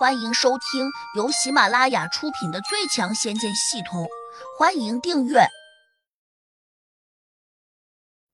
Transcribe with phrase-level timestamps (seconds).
[0.00, 4.04] 欢迎收听由喜马拉雅出品的《最强仙剑系统》，
[4.58, 5.40] 欢迎订阅。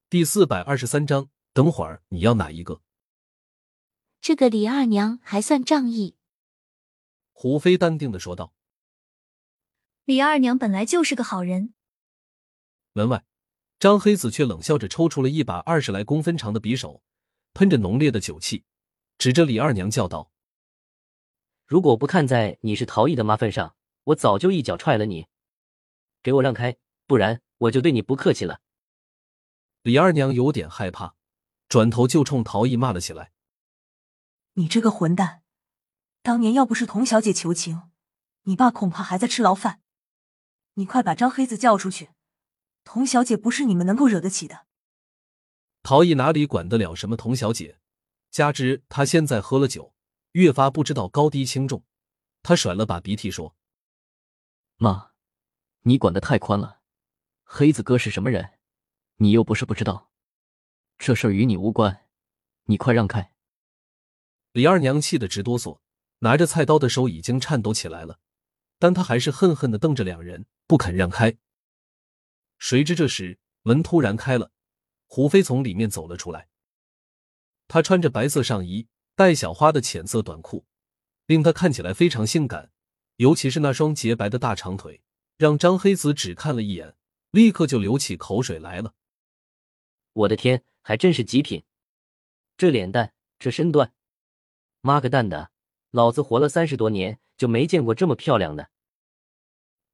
[0.08, 2.82] 第四百二十三章，等会儿你要哪一个？
[4.20, 6.14] 这个李二娘还算仗义。
[7.32, 8.54] 胡飞淡定的说道
[10.06, 11.74] ：“李二娘本来就是个好人。”
[12.94, 13.24] 门外，
[13.80, 17.02] 张黑子却冷笑着抽出了一把二十来公分长的匕首，
[17.54, 18.64] 喷着浓烈的酒气，
[19.18, 20.30] 指着李二娘叫道。
[21.66, 25.26] 如果不看在你是陶艺的妈份上，我早就一脚踹了你。
[26.22, 26.76] 给我让开，
[27.08, 28.60] 不然我就对你不客气了。
[29.82, 31.16] 李二娘有点害怕，
[31.68, 33.32] 转头就冲陶艺骂了起来
[34.54, 35.42] ：“你这个混蛋！
[36.22, 37.90] 当年要不是童小姐求情，
[38.42, 39.80] 你爸恐怕还在吃牢饭。
[40.74, 42.10] 你快把张黑子叫出去！
[42.84, 44.66] 童小姐不是你们能够惹得起的。”
[45.82, 47.80] 陶艺哪里管得了什么童小姐？
[48.30, 49.95] 加之他现在喝了酒。
[50.36, 51.82] 越发不知道高低轻重，
[52.42, 53.56] 他甩了把鼻涕说
[54.76, 55.12] ：“妈，
[55.80, 56.82] 你管的太宽了。
[57.42, 58.58] 黑子哥是什么人，
[59.14, 60.10] 你又不是不知道。
[60.98, 62.06] 这事儿与你无关，
[62.64, 63.32] 你快让开。”
[64.52, 65.80] 李二娘气得直哆嗦，
[66.18, 68.20] 拿着菜刀的手已经颤抖起来了，
[68.78, 71.38] 但她还是恨恨的瞪着两人，不肯让开。
[72.58, 74.52] 谁知这时门突然开了，
[75.06, 76.50] 胡飞从里面走了出来，
[77.66, 78.88] 他穿着白色上衣。
[79.16, 80.66] 带小花的浅色短裤，
[81.24, 82.70] 令她看起来非常性感，
[83.16, 85.02] 尤其是那双洁白的大长腿，
[85.38, 86.94] 让张黑子只看了一眼，
[87.30, 88.92] 立刻就流起口水来了。
[90.12, 91.64] 我的天，还真是极品！
[92.58, 93.94] 这脸蛋，这身段，
[94.82, 95.50] 妈个蛋的，
[95.90, 98.68] 老子活了三十多年就没见过这么漂亮的。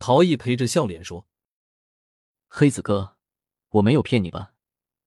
[0.00, 1.28] 陶艺陪着笑脸说
[2.48, 3.16] ：“黑子哥，
[3.68, 4.54] 我没有骗你吧？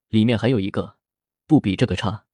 [0.07, 0.97] 里面还有一个，
[1.45, 2.25] 不比这个差。”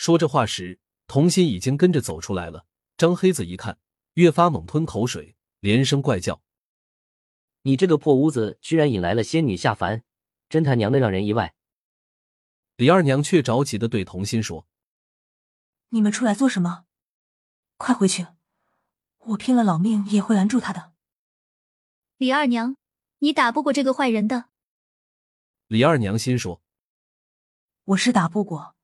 [0.00, 2.64] 说这话时，童心已经跟着走出来了。
[2.96, 3.78] 张黑子一看，
[4.14, 6.40] 越发猛吞口水，连声怪叫
[7.64, 10.02] ：“你这个破屋子，居然引来了仙女下凡，
[10.48, 11.54] 真他娘的让人意外！”
[12.76, 14.66] 李二娘却着急的对童心说
[15.90, 16.86] ：“你们出来做什么？
[17.76, 18.26] 快回去！
[19.18, 20.94] 我拼了老命也会拦住他的。”
[22.16, 22.74] 李二娘，
[23.18, 24.46] 你打不过这个坏人的。
[25.66, 26.62] 李二娘心说
[27.84, 28.74] ：“我是打不过。”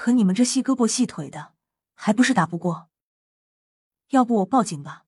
[0.00, 1.54] 可你们这细胳膊细腿的，
[1.92, 2.88] 还不是打不过？
[4.10, 5.06] 要不我报警吧？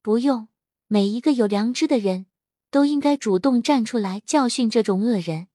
[0.00, 0.46] 不用，
[0.86, 2.26] 每一个有良知的人
[2.70, 5.48] 都应该主动站出来教训这种恶人。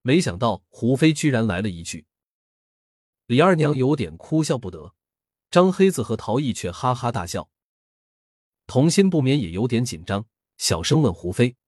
[0.00, 2.06] 没想到胡飞居然来了一句，
[3.26, 4.94] 李二娘有点哭笑不得，
[5.50, 7.50] 张黑子和陶艺却哈哈大笑。
[8.66, 10.24] 童心不免也有点紧张，
[10.56, 11.58] 小声问胡飞：“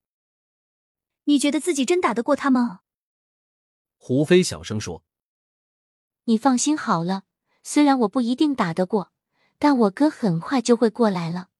[1.24, 2.80] 你觉得自己真打得过他吗？”
[4.00, 5.04] 胡飞小声说。
[6.28, 7.22] 你放心好了，
[7.62, 9.12] 虽然我不一定打得过，
[9.60, 11.50] 但我哥很快就会过来了。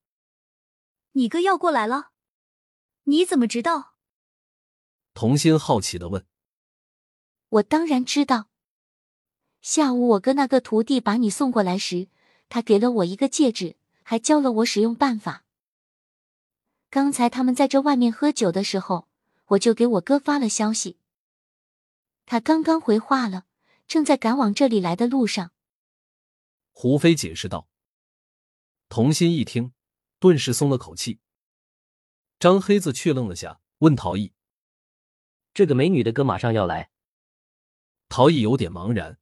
[1.13, 2.11] 你哥要过来了？
[3.03, 3.95] 你怎么知道？
[5.13, 6.25] 童心好奇的问。
[7.47, 8.49] 我当然知道。
[9.61, 12.09] 下午我哥那个徒弟把你送过来时，
[12.49, 15.45] 他给了我一个戒指，还教了我使用办法。
[16.89, 19.07] 刚才他们在这外面喝酒的时候，
[19.47, 20.99] 我就给我哥发了消息，
[22.25, 23.45] 他刚刚回话了。
[23.87, 25.53] 正在赶往这里来的路上，
[26.73, 27.69] 胡飞解释道。
[28.89, 29.73] 童心一听，
[30.19, 31.21] 顿时松了口气。
[32.37, 34.33] 张黑子却愣了下，问陶艺
[35.53, 36.91] ：“这个美女的哥马上要来？”
[38.09, 39.19] 陶艺有点茫然：“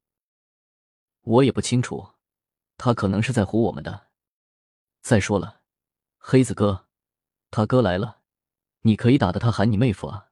[1.21, 2.13] 我也不清楚，
[2.75, 4.09] 他可能是在唬我们的。
[5.01, 5.61] 再说了，
[6.17, 6.87] 黑子哥，
[7.51, 8.21] 他哥来了，
[8.81, 10.31] 你可以打得他喊你妹夫啊！”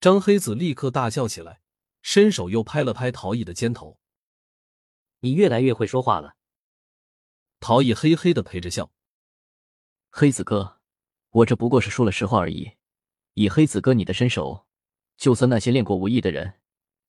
[0.00, 1.62] 张黑子立刻大笑起来。
[2.02, 3.98] 伸手又拍了拍陶艺的肩头，
[5.20, 6.36] 你越来越会说话了。
[7.60, 8.92] 陶艺嘿嘿的陪着笑。
[10.10, 10.80] 黑子哥，
[11.30, 12.72] 我这不过是说了实话而已。
[13.34, 14.66] 以黑子哥你的身手，
[15.16, 16.60] 就算那些练过武艺的人，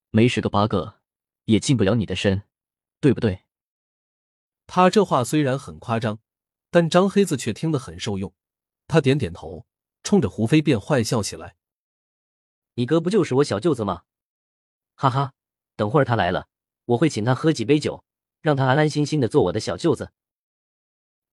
[0.09, 1.01] 没十个八个
[1.45, 2.43] 也近不了你的身，
[2.99, 3.45] 对不对？
[4.67, 6.19] 他这话虽然很夸张，
[6.69, 8.35] 但张黑子却听得很受用。
[8.87, 9.65] 他点点头，
[10.03, 11.55] 冲着胡飞便坏笑起来
[12.75, 14.03] ：“你哥不就是我小舅子吗？”
[15.01, 15.33] 哈哈，
[15.77, 16.49] 等会儿他来了，
[16.83, 18.03] 我会请他喝几杯酒，
[18.41, 20.11] 让他安安心心的做我的小舅子。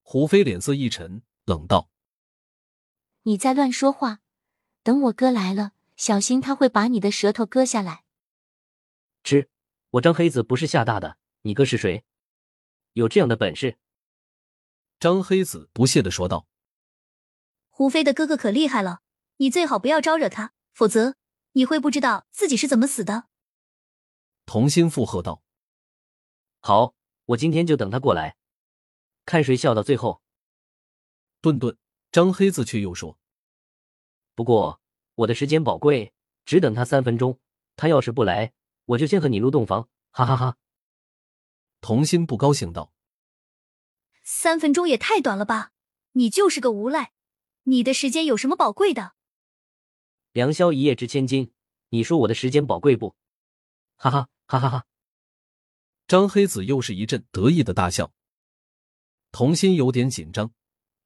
[0.03, 1.89] 胡飞脸色一沉，冷道
[3.23, 4.19] ：“你在乱说话，
[4.83, 8.05] 等我哥来了，小心他会把你的舌头割下来。”
[9.21, 9.49] 吃，
[9.89, 12.05] 我张黑子不是吓大的，你哥是谁？
[12.93, 13.77] 有这样的本事？
[14.97, 16.47] 张黑子不屑的说道
[17.67, 19.01] ：“胡飞的哥哥可厉害了，
[19.35, 21.17] 你最好不要招惹他，否则
[21.51, 23.25] 你会不知道自己是怎么死的。”
[24.47, 25.43] 童心附和道
[26.61, 26.95] ：“好，
[27.25, 28.37] 我今天就等他过来，
[29.25, 30.21] 看谁笑到最后。
[31.41, 31.77] 顿顿，
[32.13, 33.19] 张黑子却又说
[34.33, 34.81] ：“不过
[35.15, 36.13] 我的时间宝贵，
[36.45, 37.41] 只等他三分钟。
[37.75, 38.53] 他要是不来，
[38.85, 40.57] 我就先和你入洞房。”哈哈哈。
[41.81, 42.93] 童心不高兴道
[44.23, 45.73] ：“三分钟也太短了吧！
[46.13, 47.11] 你就是个无赖，
[47.63, 49.13] 你的时间有什么宝贵的？
[50.31, 51.51] 良宵一夜值千金，
[51.89, 53.13] 你说我的时间宝贵不？
[53.97, 54.85] 哈哈哈哈哈！”
[56.07, 58.11] 张黑子又是一阵得意的大笑。
[59.31, 60.51] 童心有点紧张，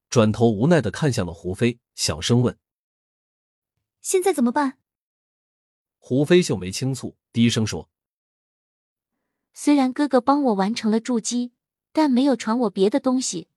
[0.09, 2.57] 转头无奈的看向了胡飞，小声问
[3.99, 4.77] ：“现在怎么办？”
[5.97, 7.89] 胡飞秀眉轻蹙，低声说。
[9.53, 11.51] 虽然哥哥帮我完成了筑基，
[11.91, 13.49] 但没有传我别的东西，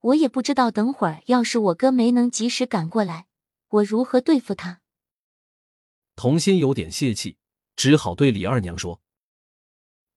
[0.00, 3.26] 我也不知道等会儿要是我哥没能及时赶过来，
[3.68, 4.80] 我如何对付他。
[6.16, 7.36] 童心有点泄气，
[7.76, 9.00] 只好对李二娘说：“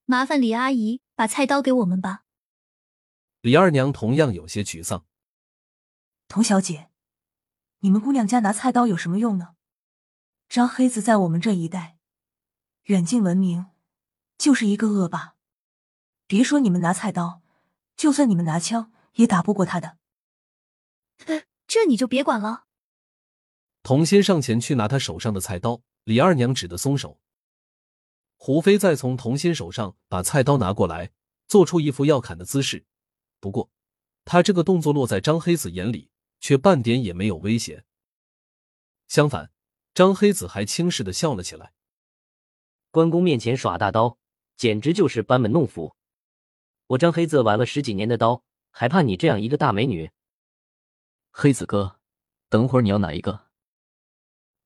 [0.05, 2.23] 麻烦李阿姨把菜刀给我们吧。”
[3.41, 5.05] 李二娘同样有些沮丧。
[6.27, 6.89] 童小姐，
[7.79, 9.55] 你们姑娘家拿菜刀有什么用呢？
[10.49, 11.97] 张黑子在我们这一带
[12.83, 13.67] 远近闻名。
[14.37, 15.37] 就是一个恶霸，
[16.27, 17.41] 别说你们拿菜刀，
[17.95, 19.97] 就算你们拿枪，也打不过他的。
[21.65, 22.65] 这你就别管了。
[23.81, 27.17] 童心上前去拿他手上的菜刀，李二娘只得松手。
[28.45, 31.11] 胡飞再从童心手上把菜刀拿过来，
[31.47, 32.85] 做出一副要砍的姿势。
[33.39, 33.71] 不过，
[34.23, 37.85] 他这个动作落在张黑子眼里，却半点也没有威胁。
[39.07, 39.51] 相反，
[39.95, 41.73] 张黑子还轻视的笑了起来。
[42.91, 44.19] 关公面前耍大刀。
[44.55, 45.95] 简直就是班门弄斧！
[46.85, 50.11] 我张黑子玩了十几年的刀，还怕你这样一个大美女？
[51.31, 51.99] 黑子哥，
[52.47, 53.47] 等会儿你要哪一个？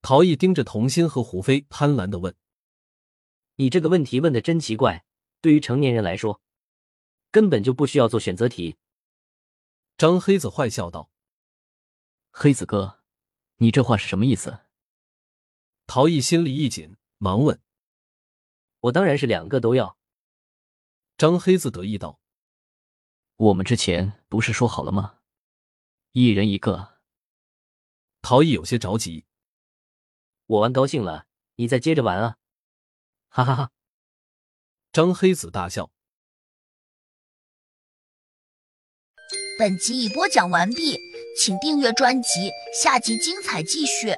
[0.01, 2.35] 陶艺盯着童心和胡飞，贪婪的问
[3.59, 5.03] ：“你这个问题问的真奇怪，
[5.41, 6.41] 对于成年人来说，
[7.29, 8.77] 根本就不需要做选择题。”
[9.97, 11.11] 张黑子坏笑道
[12.31, 13.03] ：“黑子哥，
[13.57, 14.61] 你这话是什么意思？”
[15.85, 17.61] 陶艺心里一紧，忙问。
[18.79, 19.97] 我当然是两个都要。
[21.17, 22.21] 张黑子得意道
[23.35, 25.19] ：“我们之前不是说好了吗？
[26.13, 27.01] 一人一个。”
[28.23, 29.25] 陶艺有些着急
[30.47, 32.37] ：“我玩高兴了，你再接着玩啊！”
[33.29, 33.71] 哈哈哈。
[34.91, 35.91] 张黑子大笑。
[39.57, 40.97] 本集已播讲完毕，
[41.37, 42.49] 请订阅专辑，
[42.81, 44.15] 下集精彩继续。